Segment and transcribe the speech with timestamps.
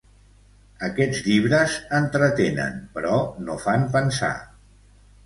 [0.85, 3.13] Aquests llibres entretenen, però
[3.47, 4.31] no fan pensar.